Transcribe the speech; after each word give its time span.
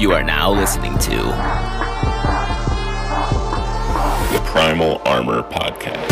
You 0.00 0.12
are 0.12 0.22
now 0.22 0.50
listening 0.50 0.96
to 0.96 1.16
the 4.30 4.40
Primal 4.46 5.02
Armor 5.04 5.42
Podcast. 5.42 6.08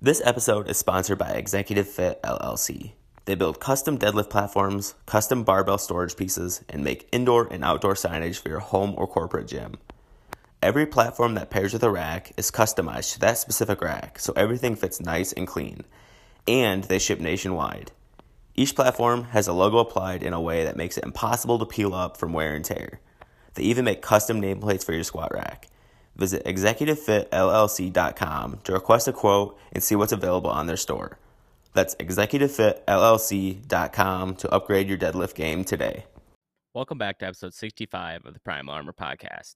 This 0.00 0.22
episode 0.24 0.68
is 0.68 0.78
sponsored 0.78 1.18
by 1.18 1.30
Executive 1.30 1.88
Fit 1.88 2.22
LLC. 2.22 2.92
They 3.26 3.34
build 3.34 3.60
custom 3.60 3.98
deadlift 3.98 4.30
platforms, 4.30 4.94
custom 5.06 5.44
barbell 5.44 5.78
storage 5.78 6.16
pieces, 6.16 6.64
and 6.68 6.82
make 6.82 7.08
indoor 7.12 7.46
and 7.50 7.64
outdoor 7.64 7.94
signage 7.94 8.38
for 8.38 8.48
your 8.48 8.60
home 8.60 8.94
or 8.96 9.06
corporate 9.06 9.48
gym. 9.48 9.76
Every 10.62 10.86
platform 10.86 11.34
that 11.34 11.50
pairs 11.50 11.72
with 11.72 11.82
a 11.82 11.90
rack 11.90 12.32
is 12.36 12.50
customized 12.50 13.14
to 13.14 13.20
that 13.20 13.38
specific 13.38 13.80
rack, 13.80 14.18
so 14.18 14.34
everything 14.36 14.76
fits 14.76 15.00
nice 15.00 15.32
and 15.32 15.46
clean. 15.46 15.84
And 16.46 16.84
they 16.84 16.98
ship 16.98 17.18
nationwide. 17.20 17.92
Each 18.54 18.74
platform 18.74 19.24
has 19.24 19.48
a 19.48 19.52
logo 19.52 19.78
applied 19.78 20.22
in 20.22 20.34
a 20.34 20.40
way 20.40 20.64
that 20.64 20.76
makes 20.76 20.98
it 20.98 21.04
impossible 21.04 21.58
to 21.58 21.66
peel 21.66 21.94
up 21.94 22.16
from 22.16 22.32
wear 22.32 22.52
and 22.52 22.64
tear. 22.64 23.00
They 23.54 23.62
even 23.64 23.84
make 23.84 24.02
custom 24.02 24.40
nameplates 24.40 24.84
for 24.84 24.92
your 24.92 25.04
squat 25.04 25.32
rack. 25.32 25.68
Visit 26.16 26.44
executivefitllc.com 26.44 28.60
to 28.64 28.72
request 28.72 29.06
a 29.08 29.12
quote 29.12 29.58
and 29.72 29.82
see 29.82 29.94
what's 29.94 30.12
available 30.12 30.50
on 30.50 30.66
their 30.66 30.76
store. 30.76 31.18
That's 31.72 31.94
executivefitllc.com 31.96 34.36
to 34.36 34.50
upgrade 34.50 34.88
your 34.88 34.98
deadlift 34.98 35.34
game 35.34 35.64
today. 35.64 36.04
Welcome 36.74 36.98
back 36.98 37.18
to 37.18 37.26
episode 37.26 37.54
65 37.54 38.26
of 38.26 38.34
the 38.34 38.40
Primal 38.40 38.74
Armor 38.74 38.92
Podcast. 38.92 39.54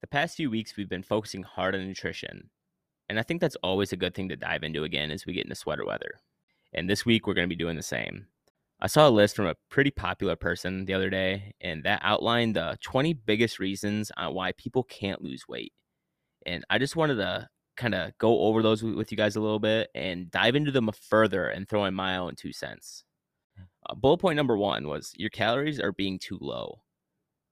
The 0.00 0.08
past 0.08 0.36
few 0.36 0.50
weeks, 0.50 0.76
we've 0.76 0.88
been 0.88 1.04
focusing 1.04 1.44
hard 1.44 1.74
on 1.74 1.86
nutrition, 1.86 2.50
and 3.08 3.18
I 3.18 3.22
think 3.22 3.40
that's 3.40 3.56
always 3.62 3.92
a 3.92 3.96
good 3.96 4.14
thing 4.14 4.28
to 4.28 4.36
dive 4.36 4.62
into 4.64 4.84
again 4.84 5.10
as 5.10 5.26
we 5.26 5.32
get 5.32 5.44
into 5.44 5.54
sweater 5.54 5.86
weather. 5.86 6.20
And 6.72 6.88
this 6.88 7.06
week, 7.06 7.26
we're 7.26 7.34
going 7.34 7.48
to 7.48 7.54
be 7.54 7.56
doing 7.56 7.76
the 7.76 7.82
same. 7.82 8.26
I 8.80 8.88
saw 8.88 9.08
a 9.08 9.10
list 9.10 9.36
from 9.36 9.46
a 9.46 9.54
pretty 9.70 9.92
popular 9.92 10.34
person 10.34 10.84
the 10.84 10.94
other 10.94 11.10
day, 11.10 11.54
and 11.60 11.84
that 11.84 12.00
outlined 12.02 12.56
the 12.56 12.76
20 12.82 13.12
biggest 13.12 13.60
reasons 13.60 14.10
on 14.16 14.34
why 14.34 14.50
people 14.52 14.82
can't 14.82 15.22
lose 15.22 15.46
weight. 15.48 15.72
And 16.44 16.64
I 16.68 16.78
just 16.78 16.96
wanted 16.96 17.16
to 17.16 17.48
kind 17.76 17.94
of 17.94 18.16
go 18.18 18.40
over 18.40 18.62
those 18.62 18.82
with 18.82 19.10
you 19.10 19.16
guys 19.16 19.36
a 19.36 19.40
little 19.40 19.58
bit 19.58 19.90
and 19.94 20.30
dive 20.30 20.54
into 20.54 20.70
them 20.70 20.90
further 21.08 21.48
and 21.48 21.68
throw 21.68 21.84
in 21.84 21.94
my 21.94 22.16
own 22.16 22.34
two 22.34 22.52
cents. 22.52 23.04
Uh, 23.88 23.94
bullet 23.94 24.18
point 24.18 24.36
number 24.36 24.56
one 24.56 24.86
was 24.86 25.12
your 25.16 25.30
calories 25.30 25.80
are 25.80 25.92
being 25.92 26.18
too 26.18 26.38
low. 26.40 26.82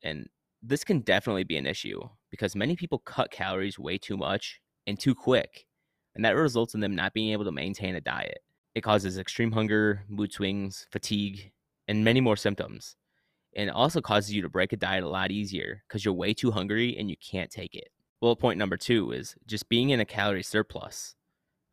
And 0.02 0.28
this 0.62 0.84
can 0.84 1.00
definitely 1.00 1.44
be 1.44 1.56
an 1.56 1.66
issue 1.66 2.00
because 2.30 2.54
many 2.54 2.76
people 2.76 2.98
cut 2.98 3.30
calories 3.30 3.78
way 3.78 3.98
too 3.98 4.16
much 4.16 4.60
and 4.86 4.98
too 4.98 5.14
quick. 5.14 5.66
And 6.14 6.24
that 6.24 6.36
results 6.36 6.74
in 6.74 6.80
them 6.80 6.94
not 6.94 7.14
being 7.14 7.32
able 7.32 7.44
to 7.44 7.52
maintain 7.52 7.94
a 7.94 8.00
diet. 8.00 8.40
It 8.74 8.82
causes 8.82 9.18
extreme 9.18 9.52
hunger, 9.52 10.04
mood 10.08 10.32
swings, 10.32 10.86
fatigue, 10.92 11.50
and 11.88 12.04
many 12.04 12.20
more 12.20 12.36
symptoms. 12.36 12.96
And 13.56 13.68
it 13.68 13.74
also 13.74 14.00
causes 14.00 14.32
you 14.32 14.42
to 14.42 14.48
break 14.48 14.72
a 14.72 14.76
diet 14.76 15.02
a 15.02 15.08
lot 15.08 15.32
easier 15.32 15.82
because 15.88 16.04
you're 16.04 16.14
way 16.14 16.34
too 16.34 16.50
hungry 16.50 16.96
and 16.96 17.10
you 17.10 17.16
can't 17.16 17.50
take 17.50 17.74
it 17.74 17.88
bullet 18.20 18.36
point 18.36 18.58
number 18.58 18.76
two 18.76 19.12
is 19.12 19.34
just 19.46 19.68
being 19.68 19.90
in 19.90 20.00
a 20.00 20.04
calorie 20.04 20.42
surplus. 20.42 21.14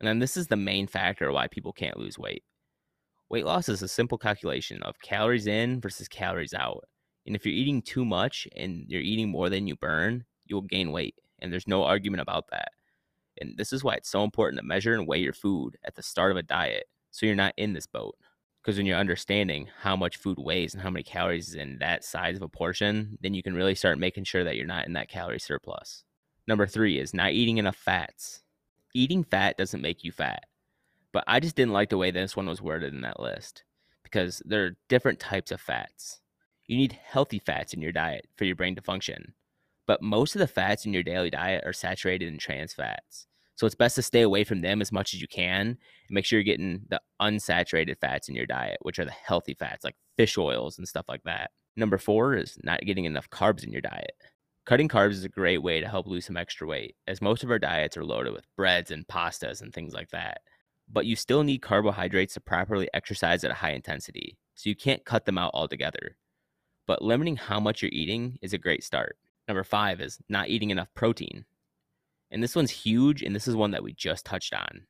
And 0.00 0.08
then 0.08 0.18
this 0.18 0.36
is 0.36 0.46
the 0.46 0.56
main 0.56 0.86
factor 0.86 1.30
why 1.32 1.48
people 1.48 1.72
can't 1.72 1.98
lose 1.98 2.18
weight. 2.18 2.42
Weight 3.28 3.44
loss 3.44 3.68
is 3.68 3.82
a 3.82 3.88
simple 3.88 4.16
calculation 4.16 4.82
of 4.82 5.00
calories 5.02 5.46
in 5.46 5.80
versus 5.80 6.08
calories 6.08 6.54
out. 6.54 6.84
And 7.26 7.36
if 7.36 7.44
you're 7.44 7.54
eating 7.54 7.82
too 7.82 8.04
much 8.04 8.48
and 8.56 8.86
you're 8.88 9.02
eating 9.02 9.28
more 9.28 9.50
than 9.50 9.66
you 9.66 9.76
burn, 9.76 10.24
you'll 10.46 10.62
gain 10.62 10.92
weight. 10.92 11.16
And 11.40 11.52
there's 11.52 11.68
no 11.68 11.84
argument 11.84 12.22
about 12.22 12.46
that. 12.50 12.70
And 13.40 13.56
this 13.56 13.72
is 13.72 13.84
why 13.84 13.94
it's 13.94 14.08
so 14.10 14.24
important 14.24 14.58
to 14.58 14.66
measure 14.66 14.94
and 14.94 15.06
weigh 15.06 15.18
your 15.18 15.34
food 15.34 15.76
at 15.84 15.94
the 15.94 16.02
start 16.02 16.30
of 16.30 16.38
a 16.38 16.42
diet 16.42 16.84
so 17.10 17.26
you're 17.26 17.34
not 17.34 17.54
in 17.56 17.74
this 17.74 17.86
boat. 17.86 18.16
Because 18.62 18.78
when 18.78 18.86
you're 18.86 18.98
understanding 18.98 19.68
how 19.80 19.94
much 19.94 20.16
food 20.16 20.38
weighs 20.38 20.74
and 20.74 20.82
how 20.82 20.90
many 20.90 21.02
calories 21.02 21.48
is 21.48 21.54
in 21.54 21.78
that 21.78 22.04
size 22.04 22.36
of 22.36 22.42
a 22.42 22.48
portion, 22.48 23.18
then 23.20 23.34
you 23.34 23.42
can 23.42 23.54
really 23.54 23.74
start 23.74 23.98
making 23.98 24.24
sure 24.24 24.44
that 24.44 24.56
you're 24.56 24.66
not 24.66 24.86
in 24.86 24.94
that 24.94 25.08
calorie 25.08 25.38
surplus. 25.38 26.04
Number 26.48 26.66
three 26.66 26.98
is 26.98 27.12
not 27.12 27.32
eating 27.32 27.58
enough 27.58 27.76
fats. 27.76 28.42
Eating 28.94 29.22
fat 29.22 29.58
doesn't 29.58 29.82
make 29.82 30.02
you 30.02 30.10
fat. 30.10 30.44
But 31.12 31.24
I 31.26 31.40
just 31.40 31.56
didn't 31.56 31.74
like 31.74 31.90
the 31.90 31.98
way 31.98 32.10
this 32.10 32.36
one 32.36 32.46
was 32.46 32.62
worded 32.62 32.94
in 32.94 33.02
that 33.02 33.20
list 33.20 33.64
because 34.02 34.42
there 34.46 34.64
are 34.64 34.76
different 34.88 35.20
types 35.20 35.50
of 35.50 35.60
fats. 35.60 36.22
You 36.66 36.78
need 36.78 36.98
healthy 37.04 37.38
fats 37.38 37.74
in 37.74 37.82
your 37.82 37.92
diet 37.92 38.28
for 38.36 38.46
your 38.46 38.56
brain 38.56 38.74
to 38.76 38.80
function. 38.80 39.34
But 39.86 40.00
most 40.00 40.34
of 40.34 40.38
the 40.38 40.46
fats 40.46 40.86
in 40.86 40.94
your 40.94 41.02
daily 41.02 41.28
diet 41.28 41.64
are 41.66 41.72
saturated 41.74 42.28
in 42.28 42.38
trans 42.38 42.72
fats. 42.72 43.26
So 43.56 43.66
it's 43.66 43.74
best 43.74 43.96
to 43.96 44.02
stay 44.02 44.22
away 44.22 44.44
from 44.44 44.62
them 44.62 44.80
as 44.80 44.90
much 44.90 45.12
as 45.12 45.20
you 45.20 45.28
can 45.28 45.66
and 45.66 45.78
make 46.08 46.24
sure 46.24 46.38
you're 46.38 46.44
getting 46.44 46.80
the 46.88 47.00
unsaturated 47.20 47.98
fats 48.00 48.30
in 48.30 48.34
your 48.34 48.46
diet, 48.46 48.78
which 48.80 48.98
are 48.98 49.04
the 49.04 49.10
healthy 49.10 49.52
fats 49.52 49.84
like 49.84 49.96
fish 50.16 50.38
oils 50.38 50.78
and 50.78 50.88
stuff 50.88 51.06
like 51.08 51.24
that. 51.24 51.50
Number 51.76 51.98
four 51.98 52.36
is 52.36 52.56
not 52.62 52.80
getting 52.80 53.04
enough 53.04 53.28
carbs 53.28 53.64
in 53.64 53.70
your 53.70 53.82
diet. 53.82 54.12
Cutting 54.68 54.88
carbs 54.88 55.12
is 55.12 55.24
a 55.24 55.30
great 55.30 55.62
way 55.62 55.80
to 55.80 55.88
help 55.88 56.06
lose 56.06 56.26
some 56.26 56.36
extra 56.36 56.66
weight, 56.66 56.94
as 57.06 57.22
most 57.22 57.42
of 57.42 57.50
our 57.50 57.58
diets 57.58 57.96
are 57.96 58.04
loaded 58.04 58.34
with 58.34 58.54
breads 58.54 58.90
and 58.90 59.08
pastas 59.08 59.62
and 59.62 59.72
things 59.72 59.94
like 59.94 60.10
that. 60.10 60.42
But 60.92 61.06
you 61.06 61.16
still 61.16 61.42
need 61.42 61.62
carbohydrates 61.62 62.34
to 62.34 62.40
properly 62.40 62.86
exercise 62.92 63.44
at 63.44 63.50
a 63.50 63.54
high 63.54 63.70
intensity, 63.70 64.36
so 64.54 64.68
you 64.68 64.76
can't 64.76 65.06
cut 65.06 65.24
them 65.24 65.38
out 65.38 65.52
altogether. 65.54 66.18
But 66.86 67.00
limiting 67.00 67.36
how 67.36 67.58
much 67.58 67.80
you're 67.80 67.90
eating 67.94 68.38
is 68.42 68.52
a 68.52 68.58
great 68.58 68.84
start. 68.84 69.16
Number 69.48 69.64
five 69.64 70.02
is 70.02 70.18
not 70.28 70.50
eating 70.50 70.68
enough 70.68 70.92
protein. 70.94 71.46
And 72.30 72.42
this 72.42 72.54
one's 72.54 72.70
huge, 72.70 73.22
and 73.22 73.34
this 73.34 73.48
is 73.48 73.56
one 73.56 73.70
that 73.70 73.82
we 73.82 73.94
just 73.94 74.26
touched 74.26 74.52
on. 74.52 74.82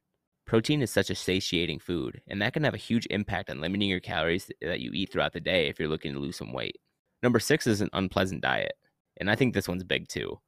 Protein 0.44 0.82
is 0.82 0.90
such 0.90 1.08
a 1.08 1.14
satiating 1.14 1.78
food, 1.78 2.20
and 2.26 2.42
that 2.42 2.52
can 2.52 2.64
have 2.64 2.74
a 2.74 2.78
huge 2.78 3.06
impact 3.10 3.48
on 3.48 3.60
limiting 3.60 3.88
your 3.88 4.00
calories 4.00 4.50
that 4.60 4.80
you 4.80 4.90
eat 4.92 5.12
throughout 5.12 5.34
the 5.34 5.40
day 5.40 5.68
if 5.68 5.78
you're 5.78 5.88
looking 5.88 6.14
to 6.14 6.18
lose 6.18 6.36
some 6.36 6.52
weight. 6.52 6.80
Number 7.22 7.38
six 7.38 7.68
is 7.68 7.80
an 7.80 7.90
unpleasant 7.92 8.40
diet 8.40 8.72
and 9.18 9.30
I 9.30 9.34
think 9.34 9.54
this 9.54 9.68
one's 9.68 9.84
big 9.84 10.08
too. 10.08 10.40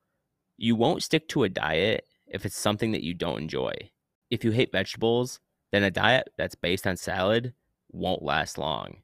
You 0.56 0.76
won't 0.76 1.02
stick 1.02 1.28
to 1.28 1.44
a 1.44 1.48
diet 1.48 2.04
if 2.26 2.44
it's 2.44 2.56
something 2.56 2.92
that 2.92 3.02
you 3.02 3.14
don't 3.14 3.42
enjoy. 3.42 3.72
If 4.30 4.44
you 4.44 4.52
hate 4.52 4.72
vegetables, 4.72 5.40
then 5.72 5.82
a 5.82 5.90
diet 5.90 6.30
that's 6.36 6.54
based 6.54 6.86
on 6.86 6.96
salad 6.96 7.52
won't 7.92 8.22
last 8.22 8.58
long. 8.58 8.98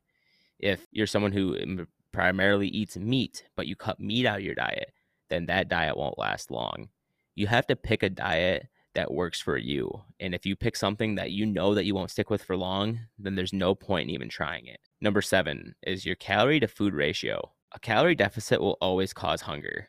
If 0.59 0.87
you're 0.91 1.06
someone 1.06 1.32
who 1.32 1.55
mm, 1.55 1.87
primarily 2.12 2.69
eats 2.69 2.97
meat, 2.97 3.44
but 3.56 3.66
you 3.66 3.76
cut 3.76 4.00
meat 4.00 4.26
out 4.26 4.38
of 4.38 4.44
your 4.44 4.55
diet, 4.55 4.93
then 5.28 5.47
that 5.47 5.69
diet 5.69 5.97
won't 5.97 6.19
last 6.19 6.50
long. 6.50 6.88
You 7.34 7.47
have 7.49 7.66
to 7.66 7.76
pick 7.76 8.03
a 8.03 8.09
diet 8.09 8.69
that 8.94 9.12
works 9.12 9.41
for 9.41 9.59
you. 9.59 10.03
And 10.21 10.34
if 10.34 10.47
you 10.47 10.56
pick 10.56 10.75
something 10.75 11.16
that 11.16 11.31
you 11.31 11.44
know 11.44 11.75
that 11.75 11.84
you 11.84 11.94
won't 11.94 12.10
stick 12.10 12.31
with 12.31 12.43
for 12.43 12.56
long, 12.56 12.99
then 13.19 13.34
there's 13.34 13.53
no 13.53 13.75
point 13.75 14.09
in 14.09 14.15
even 14.15 14.28
trying 14.28 14.66
it. 14.66 14.81
Number 15.00 15.21
seven 15.21 15.75
is 15.82 16.06
your 16.06 16.16
calorie 16.16 16.60
to 16.60 16.69
food 16.69 16.94
ratio. 16.94 17.53
A 17.72 17.81
calorie 17.81 18.15
deficit 18.15 18.60
will 18.60 18.78
always 18.81 19.12
cause 19.12 19.43
hunger, 19.43 19.88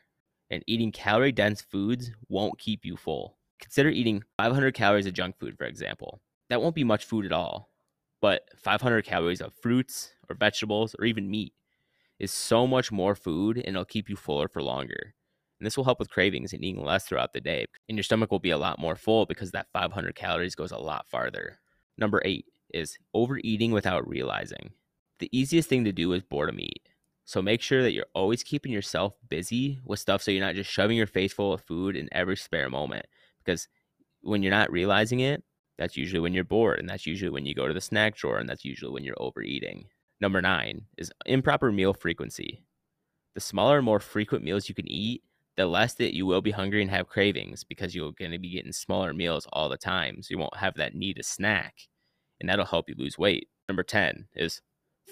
and 0.50 0.64
eating 0.66 0.92
calorie 0.92 1.32
dense 1.32 1.60
foods 1.62 2.10
won't 2.28 2.58
keep 2.58 2.84
you 2.84 2.96
full. 2.96 3.38
Consider 3.60 3.88
eating 3.88 4.24
500 4.36 4.74
calories 4.74 5.06
of 5.06 5.14
junk 5.14 5.38
food, 5.38 5.56
for 5.56 5.64
example. 5.64 6.20
That 6.50 6.60
won't 6.60 6.74
be 6.74 6.84
much 6.84 7.04
food 7.04 7.24
at 7.24 7.32
all, 7.32 7.70
but 8.20 8.42
500 8.56 9.04
calories 9.04 9.40
of 9.40 9.54
fruits 9.54 10.12
or 10.28 10.34
vegetables 10.34 10.94
or 10.98 11.04
even 11.04 11.30
meat 11.30 11.54
is 12.18 12.32
so 12.32 12.66
much 12.66 12.90
more 12.90 13.14
food 13.14 13.56
and 13.58 13.68
it'll 13.68 13.84
keep 13.84 14.08
you 14.08 14.16
fuller 14.16 14.48
for 14.48 14.62
longer. 14.62 15.14
And 15.60 15.66
this 15.66 15.76
will 15.76 15.84
help 15.84 15.98
with 15.98 16.10
cravings 16.10 16.52
and 16.52 16.64
eating 16.64 16.84
less 16.84 17.04
throughout 17.04 17.32
the 17.32 17.40
day. 17.40 17.66
And 17.88 17.96
your 17.96 18.04
stomach 18.04 18.30
will 18.30 18.38
be 18.38 18.50
a 18.50 18.58
lot 18.58 18.78
more 18.78 18.96
full 18.96 19.26
because 19.26 19.50
that 19.52 19.68
500 19.72 20.14
calories 20.14 20.54
goes 20.54 20.72
a 20.72 20.78
lot 20.78 21.08
farther. 21.08 21.58
Number 21.96 22.22
eight 22.24 22.46
is 22.72 22.98
overeating 23.14 23.72
without 23.72 24.08
realizing. 24.08 24.70
The 25.18 25.28
easiest 25.32 25.68
thing 25.68 25.84
to 25.84 25.92
do 25.92 26.12
is 26.12 26.22
boredom 26.22 26.60
eat. 26.60 26.88
So 27.28 27.42
make 27.42 27.60
sure 27.60 27.82
that 27.82 27.92
you're 27.92 28.06
always 28.14 28.42
keeping 28.42 28.72
yourself 28.72 29.12
busy 29.28 29.80
with 29.84 30.00
stuff 30.00 30.22
so 30.22 30.30
you're 30.30 30.42
not 30.42 30.54
just 30.54 30.70
shoving 30.70 30.96
your 30.96 31.06
face 31.06 31.30
full 31.30 31.52
of 31.52 31.60
food 31.60 31.94
in 31.94 32.08
every 32.10 32.38
spare 32.38 32.70
moment. 32.70 33.04
Because 33.44 33.68
when 34.22 34.42
you're 34.42 34.50
not 34.50 34.72
realizing 34.72 35.20
it, 35.20 35.44
that's 35.76 35.94
usually 35.94 36.20
when 36.20 36.32
you're 36.32 36.42
bored, 36.42 36.78
and 36.78 36.88
that's 36.88 37.04
usually 37.06 37.28
when 37.28 37.44
you 37.44 37.54
go 37.54 37.68
to 37.68 37.74
the 37.74 37.82
snack 37.82 38.16
drawer, 38.16 38.38
and 38.38 38.48
that's 38.48 38.64
usually 38.64 38.94
when 38.94 39.04
you're 39.04 39.20
overeating. 39.20 39.88
Number 40.22 40.40
nine 40.40 40.86
is 40.96 41.12
improper 41.26 41.70
meal 41.70 41.92
frequency. 41.92 42.64
The 43.34 43.42
smaller 43.42 43.76
and 43.76 43.84
more 43.84 44.00
frequent 44.00 44.42
meals 44.42 44.70
you 44.70 44.74
can 44.74 44.90
eat, 44.90 45.22
the 45.58 45.66
less 45.66 45.92
that 45.96 46.16
you 46.16 46.24
will 46.24 46.40
be 46.40 46.50
hungry 46.50 46.80
and 46.80 46.90
have 46.90 47.08
cravings 47.08 47.62
because 47.62 47.94
you're 47.94 48.12
going 48.12 48.30
to 48.30 48.38
be 48.38 48.52
getting 48.52 48.72
smaller 48.72 49.12
meals 49.12 49.46
all 49.52 49.68
the 49.68 49.76
time. 49.76 50.22
So 50.22 50.28
you 50.30 50.38
won't 50.38 50.56
have 50.56 50.76
that 50.76 50.94
need 50.94 51.16
to 51.16 51.22
snack, 51.22 51.74
and 52.40 52.48
that'll 52.48 52.64
help 52.64 52.88
you 52.88 52.94
lose 52.96 53.18
weight. 53.18 53.48
Number 53.68 53.82
10 53.82 54.28
is 54.34 54.62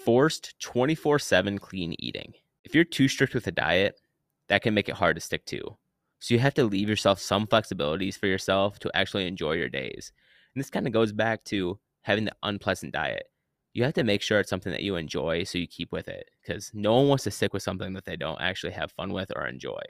forced 0.05 0.59
24 0.59 1.19
7 1.19 1.57
clean 1.59 1.95
eating. 1.99 2.33
If 2.63 2.75
you're 2.75 2.83
too 2.83 3.07
strict 3.07 3.33
with 3.33 3.47
a 3.47 3.51
diet, 3.51 3.99
that 4.49 4.61
can 4.61 4.73
make 4.73 4.89
it 4.89 4.95
hard 4.95 5.15
to 5.15 5.21
stick 5.21 5.45
to. 5.47 5.77
So 6.19 6.33
you 6.33 6.39
have 6.39 6.53
to 6.55 6.63
leave 6.63 6.89
yourself 6.89 7.19
some 7.19 7.45
flexibilities 7.47 8.17
for 8.17 8.27
yourself 8.27 8.79
to 8.79 8.91
actually 8.95 9.27
enjoy 9.27 9.53
your 9.53 9.69
days. 9.69 10.11
And 10.53 10.59
this 10.61 10.69
kind 10.69 10.87
of 10.87 10.93
goes 10.93 11.11
back 11.11 11.43
to 11.45 11.79
having 12.01 12.25
the 12.25 12.35
unpleasant 12.43 12.93
diet. 12.93 13.29
you 13.73 13.83
have 13.83 13.93
to 13.93 14.03
make 14.03 14.23
sure 14.23 14.39
it's 14.39 14.49
something 14.49 14.71
that 14.71 14.81
you 14.81 14.95
enjoy 14.95 15.43
so 15.43 15.59
you 15.59 15.67
keep 15.67 15.91
with 15.91 16.07
it 16.07 16.31
because 16.41 16.71
no 16.73 16.95
one 16.95 17.09
wants 17.09 17.25
to 17.25 17.31
stick 17.31 17.53
with 17.53 17.61
something 17.61 17.93
that 17.93 18.05
they 18.05 18.15
don't 18.15 18.41
actually 18.41 18.71
have 18.73 18.91
fun 18.93 19.13
with 19.13 19.31
or 19.35 19.45
enjoy. 19.45 19.81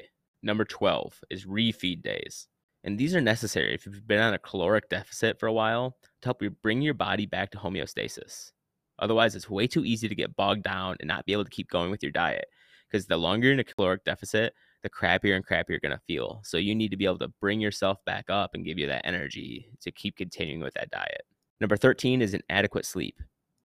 Number 0.43 0.65
12 0.65 1.23
is 1.29 1.45
refeed 1.45 2.01
days. 2.01 2.47
And 2.83 2.97
these 2.97 3.15
are 3.15 3.21
necessary 3.21 3.73
if 3.73 3.85
you've 3.85 4.07
been 4.07 4.19
on 4.19 4.33
a 4.33 4.39
caloric 4.39 4.89
deficit 4.89 5.39
for 5.39 5.47
a 5.47 5.53
while 5.53 5.95
to 6.21 6.27
help 6.27 6.41
you 6.41 6.49
bring 6.49 6.81
your 6.81 6.93
body 6.93 7.25
back 7.25 7.51
to 7.51 7.57
homeostasis. 7.57 8.51
Otherwise, 8.99 9.35
it's 9.35 9.49
way 9.49 9.67
too 9.67 9.85
easy 9.85 10.07
to 10.07 10.15
get 10.15 10.35
bogged 10.35 10.63
down 10.63 10.95
and 10.99 11.07
not 11.07 11.25
be 11.25 11.33
able 11.33 11.43
to 11.43 11.49
keep 11.49 11.69
going 11.69 11.91
with 11.91 12.03
your 12.03 12.11
diet 12.11 12.47
because 12.89 13.05
the 13.05 13.17
longer 13.17 13.47
you're 13.47 13.53
in 13.53 13.59
a 13.59 13.63
caloric 13.63 14.03
deficit, 14.03 14.53
the 14.83 14.89
crappier 14.89 15.35
and 15.35 15.45
crappier 15.45 15.69
you're 15.69 15.79
going 15.79 15.91
to 15.91 16.01
feel. 16.07 16.41
So 16.43 16.57
you 16.57 16.73
need 16.73 16.91
to 16.91 16.97
be 16.97 17.05
able 17.05 17.19
to 17.19 17.33
bring 17.41 17.59
yourself 17.59 18.03
back 18.05 18.29
up 18.29 18.51
and 18.53 18.65
give 18.65 18.77
you 18.77 18.87
that 18.87 19.05
energy 19.05 19.69
to 19.81 19.91
keep 19.91 20.15
continuing 20.15 20.61
with 20.61 20.73
that 20.75 20.91
diet. 20.91 21.23
Number 21.59 21.77
13 21.77 22.21
is 22.21 22.33
inadequate 22.33 22.85
sleep. 22.85 23.21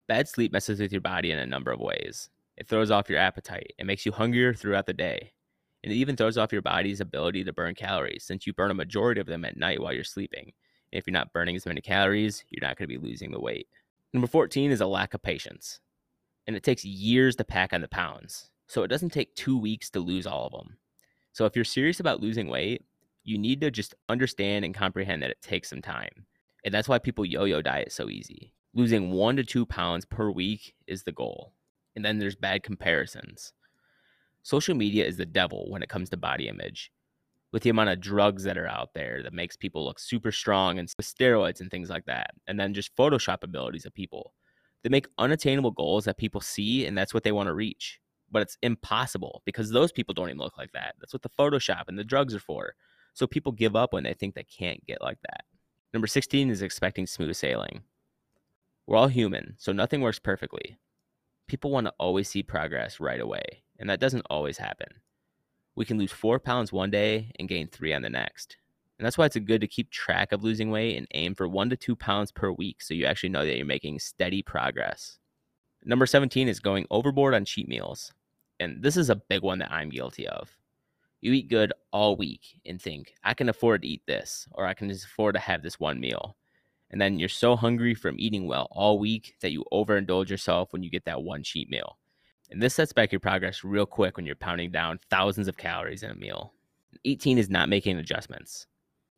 Bad 0.06 0.28
sleep 0.28 0.52
messes 0.52 0.80
with 0.80 0.92
your 0.92 1.00
body 1.00 1.30
in 1.30 1.38
a 1.38 1.46
number 1.46 1.70
of 1.70 1.80
ways. 1.80 2.30
It 2.56 2.68
throws 2.68 2.90
off 2.90 3.08
your 3.08 3.18
appetite, 3.18 3.72
it 3.78 3.86
makes 3.86 4.04
you 4.04 4.10
hungrier 4.10 4.52
throughout 4.52 4.86
the 4.86 4.92
day, 4.92 5.32
and 5.84 5.92
it 5.92 5.96
even 5.96 6.16
throws 6.16 6.36
off 6.36 6.52
your 6.52 6.62
body's 6.62 7.00
ability 7.00 7.44
to 7.44 7.52
burn 7.52 7.74
calories 7.74 8.24
since 8.24 8.46
you 8.46 8.52
burn 8.52 8.70
a 8.70 8.74
majority 8.74 9.20
of 9.20 9.28
them 9.28 9.44
at 9.44 9.56
night 9.56 9.80
while 9.80 9.92
you're 9.92 10.02
sleeping. 10.02 10.52
And 10.92 10.98
if 10.98 11.06
you're 11.06 11.12
not 11.12 11.32
burning 11.32 11.54
as 11.54 11.66
many 11.66 11.80
calories, 11.80 12.44
you're 12.50 12.66
not 12.66 12.76
going 12.76 12.88
to 12.88 12.98
be 12.98 13.06
losing 13.06 13.30
the 13.30 13.40
weight. 13.40 13.68
Number 14.12 14.26
14 14.26 14.70
is 14.70 14.80
a 14.80 14.86
lack 14.86 15.12
of 15.12 15.22
patience, 15.22 15.80
and 16.46 16.56
it 16.56 16.62
takes 16.62 16.84
years 16.84 17.36
to 17.36 17.44
pack 17.44 17.72
on 17.72 17.82
the 17.82 17.88
pounds. 17.88 18.50
So 18.66 18.82
it 18.82 18.88
doesn't 18.88 19.10
take 19.10 19.34
two 19.34 19.58
weeks 19.58 19.90
to 19.90 20.00
lose 20.00 20.26
all 20.26 20.46
of 20.46 20.52
them. 20.52 20.78
So 21.32 21.44
if 21.44 21.54
you're 21.54 21.64
serious 21.64 22.00
about 22.00 22.20
losing 22.20 22.48
weight, 22.48 22.84
you 23.24 23.36
need 23.36 23.60
to 23.60 23.70
just 23.70 23.94
understand 24.08 24.64
and 24.64 24.74
comprehend 24.74 25.22
that 25.22 25.30
it 25.30 25.42
takes 25.42 25.68
some 25.68 25.82
time. 25.82 26.26
And 26.64 26.72
that's 26.72 26.88
why 26.88 26.98
people 26.98 27.24
yo 27.26 27.44
yo 27.44 27.60
diet 27.60 27.92
so 27.92 28.08
easy. 28.08 28.52
Losing 28.74 29.10
one 29.10 29.36
to 29.36 29.44
two 29.44 29.66
pounds 29.66 30.04
per 30.04 30.30
week 30.30 30.74
is 30.86 31.02
the 31.02 31.12
goal. 31.12 31.52
And 31.94 32.04
then 32.04 32.18
there's 32.18 32.36
bad 32.36 32.62
comparisons. 32.62 33.52
Social 34.42 34.74
media 34.74 35.04
is 35.04 35.18
the 35.18 35.26
devil 35.26 35.70
when 35.70 35.82
it 35.82 35.88
comes 35.88 36.08
to 36.10 36.16
body 36.16 36.48
image. 36.48 36.90
With 37.50 37.62
the 37.62 37.70
amount 37.70 37.90
of 37.90 38.00
drugs 38.00 38.42
that 38.44 38.58
are 38.58 38.68
out 38.68 38.92
there 38.94 39.22
that 39.22 39.32
makes 39.32 39.56
people 39.56 39.84
look 39.84 39.98
super 39.98 40.30
strong 40.30 40.78
and 40.78 40.88
steroids 40.88 41.60
and 41.60 41.70
things 41.70 41.88
like 41.88 42.04
that. 42.04 42.32
And 42.46 42.60
then 42.60 42.74
just 42.74 42.94
Photoshop 42.94 43.42
abilities 43.42 43.86
of 43.86 43.94
people. 43.94 44.34
They 44.82 44.90
make 44.90 45.08
unattainable 45.16 45.70
goals 45.70 46.04
that 46.04 46.18
people 46.18 46.40
see 46.40 46.84
and 46.84 46.96
that's 46.96 47.14
what 47.14 47.24
they 47.24 47.32
want 47.32 47.46
to 47.46 47.54
reach 47.54 48.00
but 48.30 48.42
it's 48.42 48.58
impossible 48.62 49.42
because 49.44 49.70
those 49.70 49.92
people 49.92 50.14
don't 50.14 50.28
even 50.28 50.38
look 50.38 50.58
like 50.58 50.72
that. 50.72 50.94
That's 51.00 51.12
what 51.12 51.22
the 51.22 51.30
Photoshop 51.30 51.84
and 51.88 51.98
the 51.98 52.04
drugs 52.04 52.34
are 52.34 52.40
for. 52.40 52.74
So 53.14 53.26
people 53.26 53.52
give 53.52 53.74
up 53.74 53.92
when 53.92 54.04
they 54.04 54.14
think 54.14 54.34
they 54.34 54.44
can't 54.44 54.84
get 54.86 55.02
like 55.02 55.18
that. 55.22 55.44
Number 55.92 56.06
16 56.06 56.50
is 56.50 56.62
expecting 56.62 57.06
smooth 57.06 57.34
sailing. 57.34 57.82
We're 58.86 58.96
all 58.96 59.08
human, 59.08 59.54
so 59.58 59.72
nothing 59.72 60.00
works 60.00 60.18
perfectly. 60.18 60.78
People 61.46 61.70
want 61.70 61.86
to 61.86 61.94
always 61.98 62.28
see 62.28 62.42
progress 62.42 63.00
right 63.00 63.20
away, 63.20 63.62
and 63.78 63.88
that 63.88 64.00
doesn't 64.00 64.26
always 64.30 64.58
happen. 64.58 64.88
We 65.78 65.84
can 65.84 65.96
lose 65.96 66.10
four 66.10 66.40
pounds 66.40 66.72
one 66.72 66.90
day 66.90 67.30
and 67.38 67.48
gain 67.48 67.68
three 67.68 67.94
on 67.94 68.02
the 68.02 68.10
next. 68.10 68.56
And 68.98 69.06
that's 69.06 69.16
why 69.16 69.26
it's 69.26 69.36
good 69.36 69.60
to 69.60 69.68
keep 69.68 69.90
track 69.90 70.32
of 70.32 70.42
losing 70.42 70.72
weight 70.72 70.96
and 70.96 71.06
aim 71.14 71.36
for 71.36 71.46
one 71.46 71.70
to 71.70 71.76
two 71.76 71.94
pounds 71.94 72.32
per 72.32 72.50
week 72.50 72.82
so 72.82 72.94
you 72.94 73.04
actually 73.04 73.28
know 73.28 73.46
that 73.46 73.56
you're 73.56 73.64
making 73.64 74.00
steady 74.00 74.42
progress. 74.42 75.20
Number 75.84 76.04
17 76.04 76.48
is 76.48 76.58
going 76.58 76.84
overboard 76.90 77.32
on 77.32 77.44
cheat 77.44 77.68
meals 77.68 78.12
and 78.58 78.82
this 78.82 78.96
is 78.96 79.08
a 79.08 79.14
big 79.14 79.42
one 79.42 79.60
that 79.60 79.70
I'm 79.70 79.88
guilty 79.88 80.26
of. 80.26 80.50
You 81.20 81.32
eat 81.32 81.48
good 81.48 81.72
all 81.92 82.16
week 82.16 82.60
and 82.66 82.82
think, 82.82 83.14
I 83.22 83.32
can 83.34 83.48
afford 83.48 83.82
to 83.82 83.88
eat 83.88 84.02
this, 84.04 84.48
or 84.50 84.66
I 84.66 84.74
can 84.74 84.88
just 84.88 85.04
afford 85.04 85.36
to 85.36 85.40
have 85.40 85.62
this 85.62 85.78
one 85.78 86.00
meal. 86.00 86.36
And 86.90 87.00
then 87.00 87.20
you're 87.20 87.28
so 87.28 87.54
hungry 87.54 87.94
from 87.94 88.16
eating 88.18 88.48
well 88.48 88.66
all 88.72 88.98
week 88.98 89.36
that 89.42 89.52
you 89.52 89.64
overindulge 89.72 90.28
yourself 90.28 90.72
when 90.72 90.82
you 90.82 90.90
get 90.90 91.04
that 91.04 91.22
one 91.22 91.44
cheat 91.44 91.70
meal. 91.70 91.98
And 92.50 92.62
this 92.62 92.74
sets 92.74 92.92
back 92.92 93.12
your 93.12 93.20
progress 93.20 93.62
real 93.62 93.86
quick 93.86 94.16
when 94.16 94.24
you're 94.24 94.34
pounding 94.34 94.70
down 94.70 95.00
thousands 95.10 95.48
of 95.48 95.58
calories 95.58 96.02
in 96.02 96.10
a 96.10 96.14
meal. 96.14 96.52
18 97.04 97.38
is 97.38 97.50
not 97.50 97.68
making 97.68 97.98
adjustments. 97.98 98.66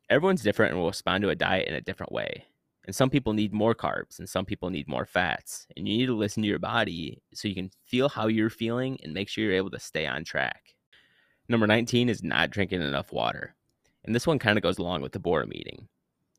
Everyone's 0.09 0.43
different 0.43 0.73
and 0.73 0.81
will 0.81 0.89
respond 0.89 1.21
to 1.21 1.29
a 1.29 1.35
diet 1.35 1.67
in 1.67 1.73
a 1.73 1.81
different 1.81 2.11
way. 2.11 2.45
And 2.85 2.95
some 2.95 3.09
people 3.09 3.33
need 3.33 3.53
more 3.53 3.75
carbs 3.75 4.19
and 4.19 4.27
some 4.27 4.43
people 4.43 4.69
need 4.69 4.87
more 4.87 5.05
fats. 5.05 5.67
And 5.77 5.87
you 5.87 5.97
need 5.97 6.07
to 6.07 6.17
listen 6.17 6.43
to 6.43 6.49
your 6.49 6.59
body 6.59 7.21
so 7.33 7.47
you 7.47 7.55
can 7.55 7.71
feel 7.85 8.09
how 8.09 8.27
you're 8.27 8.49
feeling 8.49 8.99
and 9.03 9.13
make 9.13 9.29
sure 9.29 9.43
you're 9.43 9.53
able 9.53 9.69
to 9.71 9.79
stay 9.79 10.05
on 10.05 10.25
track. 10.25 10.75
Number 11.47 11.67
19 11.67 12.09
is 12.09 12.23
not 12.23 12.49
drinking 12.49 12.81
enough 12.81 13.13
water. 13.13 13.55
And 14.03 14.15
this 14.15 14.27
one 14.27 14.39
kind 14.39 14.57
of 14.57 14.63
goes 14.63 14.79
along 14.79 15.01
with 15.01 15.11
the 15.11 15.19
boredom 15.19 15.51
eating. 15.53 15.87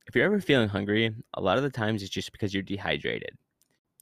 If 0.06 0.16
you're 0.16 0.24
ever 0.24 0.40
feeling 0.40 0.68
hungry, 0.68 1.14
a 1.34 1.40
lot 1.40 1.58
of 1.58 1.62
the 1.62 1.70
times 1.70 2.02
it's 2.02 2.10
just 2.10 2.32
because 2.32 2.52
you're 2.52 2.62
dehydrated. 2.62 3.36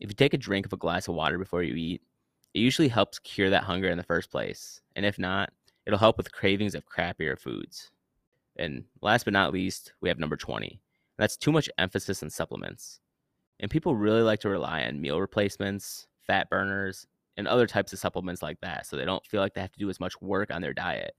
If 0.01 0.09
you 0.09 0.15
take 0.15 0.33
a 0.35 0.39
drink 0.39 0.65
of 0.65 0.73
a 0.73 0.79
glass 0.79 1.09
of 1.09 1.15
water 1.15 1.39
before 1.39 1.63
you 1.63 1.75
eat, 1.75 2.03
it 2.55 2.61
usually 2.61 2.89
helps 2.89 3.19
cure 3.19 3.51
that 3.51 3.65
hunger 3.65 3.89
in 3.89 3.99
the 3.99 4.05
first 4.05 4.31
place. 4.31 4.81
And 4.97 5.07
if 5.07 5.19
not, 5.19 5.51
it'll 5.87 5.99
help 5.99 6.17
with 6.17 6.33
cravings 6.33 6.75
of 6.75 6.87
crappier 6.87 7.39
foods. 7.39 7.91
And 8.57 8.85
last 9.03 9.25
but 9.25 9.33
not 9.33 9.53
least, 9.53 9.93
we 10.01 10.09
have 10.09 10.19
number 10.19 10.37
20 10.37 10.81
that's 11.21 11.37
too 11.37 11.53
much 11.53 11.69
emphasis 11.77 12.23
on 12.23 12.31
supplements. 12.31 12.99
And 13.61 13.71
people 13.71 13.95
really 13.95 14.23
like 14.23 14.41
to 14.41 14.49
rely 14.49 14.85
on 14.85 15.03
meal 15.03 15.21
replacements, 15.21 16.07
fat 16.27 16.49
burners, 16.49 17.07
and 17.37 17.47
other 17.47 17.67
types 17.67 17.93
of 17.93 17.99
supplements 17.99 18.43
like 18.43 18.59
that 18.63 18.87
so 18.87 18.97
they 18.97 19.05
don't 19.05 19.25
feel 19.27 19.43
like 19.43 19.53
they 19.53 19.61
have 19.61 19.73
to 19.73 19.79
do 19.79 19.91
as 19.91 20.01
much 20.01 20.21
work 20.23 20.51
on 20.51 20.63
their 20.63 20.73
diet. 20.73 21.15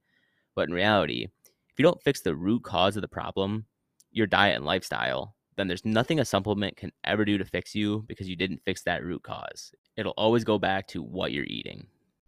But 0.56 0.68
in 0.68 0.74
reality, 0.74 1.28
if 1.46 1.78
you 1.78 1.84
don't 1.84 2.02
fix 2.02 2.22
the 2.22 2.36
root 2.36 2.64
cause 2.64 2.96
of 2.96 3.04
the 3.04 3.08
problem, 3.08 3.66
your 4.12 4.26
diet 4.26 4.56
and 4.56 4.66
lifestyle, 4.66 5.36
then 5.58 5.68
there's 5.68 5.86
nothing 5.86 6.20
a 6.20 6.26
supplement 6.26 6.78
can 6.78 6.92
ever 7.04 7.26
do 7.26 7.38
to 7.38 7.46
fix 7.46 7.76
you 7.76 8.06
because 8.08 8.30
you 8.30 8.36
didn't 8.36 8.62
fix 8.64 8.84
that 8.84 9.04
root 9.04 9.24
cause. 9.24 9.72
It'll 9.98 10.14
always 10.18 10.44
go 10.44 10.58
back 10.58 10.88
to 10.90 11.04
what 11.04 11.32
you're 11.32 11.46
eating. 11.46 11.88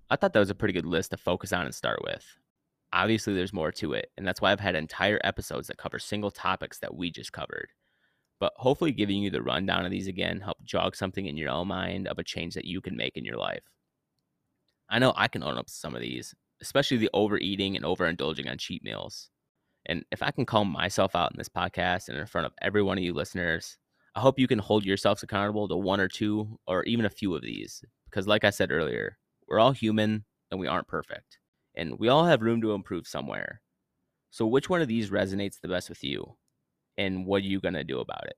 I 0.09 0.15
thought 0.15 0.33
that 0.33 0.39
was 0.39 0.49
a 0.49 0.55
pretty 0.55 0.73
good 0.73 0.85
list 0.85 1.11
to 1.11 1.17
focus 1.17 1.53
on 1.53 1.65
and 1.65 1.73
start 1.73 2.01
with 2.03 2.25
obviously 2.93 3.33
there's 3.33 3.51
more 3.51 3.71
to 3.71 3.93
it 3.93 4.11
and 4.17 4.25
that's 4.25 4.39
why 4.39 4.51
i've 4.51 4.59
had 4.59 4.75
entire 4.75 5.19
episodes 5.23 5.67
that 5.67 5.77
cover 5.77 5.97
single 5.97 6.31
topics 6.31 6.79
that 6.79 6.95
we 6.95 7.09
just 7.09 7.33
covered 7.33 7.69
but 8.39 8.53
hopefully 8.57 8.91
giving 8.91 9.21
you 9.21 9.29
the 9.29 9.41
rundown 9.41 9.83
of 9.83 9.91
these 9.91 10.07
again 10.07 10.39
help 10.39 10.63
jog 10.63 10.95
something 10.95 11.25
in 11.25 11.35
your 11.35 11.49
own 11.49 11.67
mind 11.67 12.07
of 12.07 12.19
a 12.19 12.23
change 12.23 12.53
that 12.53 12.65
you 12.65 12.79
can 12.79 12.95
make 12.95 13.17
in 13.17 13.25
your 13.25 13.35
life 13.35 13.63
i 14.89 14.99
know 14.99 15.11
i 15.17 15.27
can 15.27 15.43
own 15.43 15.57
up 15.57 15.65
to 15.65 15.73
some 15.73 15.95
of 15.95 16.01
these 16.01 16.35
especially 16.61 16.97
the 16.97 17.09
overeating 17.13 17.75
and 17.75 17.83
overindulging 17.83 18.49
on 18.49 18.57
cheat 18.57 18.83
meals 18.83 19.31
and 19.85 20.03
if 20.11 20.21
i 20.23 20.31
can 20.31 20.45
call 20.45 20.65
myself 20.65 21.15
out 21.15 21.31
in 21.31 21.37
this 21.37 21.49
podcast 21.49 22.09
and 22.09 22.17
in 22.17 22.25
front 22.25 22.45
of 22.45 22.53
every 22.61 22.81
one 22.83 22.97
of 22.97 23.03
you 23.03 23.13
listeners 23.13 23.77
i 24.15 24.19
hope 24.19 24.39
you 24.39 24.47
can 24.47 24.59
hold 24.59 24.85
yourselves 24.85 25.23
accountable 25.23 25.67
to 25.67 25.75
one 25.75 25.99
or 25.99 26.07
two 26.07 26.59
or 26.67 26.83
even 26.83 27.05
a 27.05 27.09
few 27.09 27.35
of 27.35 27.41
these 27.41 27.83
because 28.09 28.27
like 28.27 28.43
i 28.43 28.49
said 28.49 28.71
earlier 28.71 29.17
we're 29.47 29.59
all 29.59 29.71
human 29.71 30.25
and 30.51 30.59
we 30.59 30.67
aren't 30.67 30.87
perfect 30.87 31.37
and 31.75 31.99
we 31.99 32.07
all 32.07 32.25
have 32.25 32.41
room 32.41 32.61
to 32.61 32.73
improve 32.73 33.07
somewhere. 33.07 33.61
So, 34.29 34.45
which 34.45 34.69
one 34.69 34.81
of 34.81 34.87
these 34.87 35.09
resonates 35.09 35.59
the 35.59 35.67
best 35.67 35.89
with 35.89 36.03
you? 36.03 36.35
And 36.97 37.25
what 37.25 37.41
are 37.41 37.45
you 37.45 37.59
going 37.59 37.73
to 37.73 37.83
do 37.83 37.99
about 37.99 38.25
it? 38.27 38.35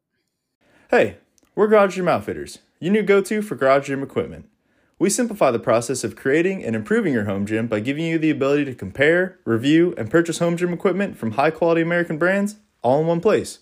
Hey, 0.89 1.17
we're 1.55 1.67
Garage 1.67 1.95
Gym 1.95 2.07
Outfitters, 2.07 2.59
your 2.79 2.93
new 2.93 3.03
go 3.03 3.21
to 3.21 3.41
for 3.41 3.55
garage 3.55 3.87
gym 3.87 4.03
equipment. 4.03 4.49
We 4.97 5.09
simplify 5.09 5.51
the 5.51 5.59
process 5.59 6.05
of 6.05 6.15
creating 6.15 6.63
and 6.63 6.73
improving 6.73 7.11
your 7.11 7.25
home 7.25 7.45
gym 7.45 7.67
by 7.67 7.81
giving 7.81 8.05
you 8.05 8.17
the 8.17 8.29
ability 8.29 8.63
to 8.65 8.73
compare, 8.73 9.39
review, 9.43 9.93
and 9.97 10.09
purchase 10.09 10.39
home 10.39 10.55
gym 10.55 10.71
equipment 10.71 11.17
from 11.17 11.31
high 11.31 11.51
quality 11.51 11.81
American 11.81 12.17
brands 12.17 12.55
all 12.81 13.01
in 13.01 13.07
one 13.07 13.19
place. 13.19 13.59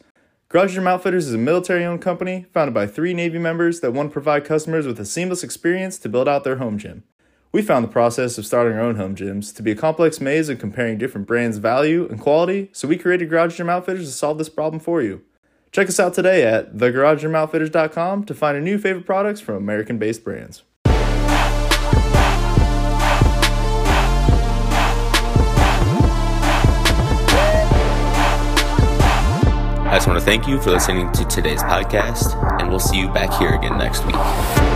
Garage 0.49 0.75
Gym 0.75 0.85
Outfitters 0.85 1.25
is 1.25 1.33
a 1.33 1.39
military 1.39 1.83
owned 1.83 2.03
company 2.03 2.45
founded 2.53 2.75
by 2.75 2.85
three 2.85 3.15
Navy 3.15 3.39
members 3.39 3.79
that 3.79 3.93
want 3.93 4.11
to 4.11 4.13
provide 4.13 4.45
customers 4.45 4.85
with 4.85 4.99
a 4.99 5.05
seamless 5.05 5.43
experience 5.43 5.97
to 5.97 6.09
build 6.09 6.27
out 6.27 6.43
their 6.43 6.57
home 6.57 6.77
gym. 6.77 7.03
We 7.51 7.63
found 7.63 7.83
the 7.83 7.89
process 7.89 8.37
of 8.37 8.45
starting 8.45 8.77
our 8.77 8.83
own 8.83 8.97
home 8.97 9.15
gyms 9.15 9.55
to 9.55 9.63
be 9.63 9.71
a 9.71 9.75
complex 9.75 10.21
maze 10.21 10.49
of 10.49 10.59
comparing 10.59 10.99
different 10.99 11.25
brands' 11.25 11.57
value 11.57 12.07
and 12.07 12.21
quality, 12.21 12.69
so 12.73 12.87
we 12.87 12.97
created 12.97 13.31
Garage 13.31 13.57
Gym 13.57 13.69
Outfitters 13.69 14.05
to 14.05 14.11
solve 14.11 14.37
this 14.37 14.49
problem 14.49 14.79
for 14.79 15.01
you. 15.01 15.23
Check 15.71 15.87
us 15.87 15.99
out 15.99 16.13
today 16.13 16.43
at 16.43 16.75
thegaragegymoutfitters.com 16.75 18.25
to 18.25 18.35
find 18.35 18.55
your 18.55 18.63
new 18.63 18.77
favorite 18.77 19.07
products 19.07 19.41
from 19.41 19.55
American 19.55 19.97
based 19.97 20.23
brands. 20.23 20.61
I 29.93 29.97
just 29.97 30.07
want 30.07 30.17
to 30.17 30.25
thank 30.25 30.47
you 30.47 30.59
for 30.59 30.71
listening 30.71 31.11
to 31.11 31.23
today's 31.25 31.61
podcast, 31.61 32.33
and 32.59 32.67
we'll 32.67 32.79
see 32.79 32.97
you 32.97 33.09
back 33.09 33.31
here 33.39 33.53
again 33.53 33.77
next 33.77 34.03
week. 34.07 34.72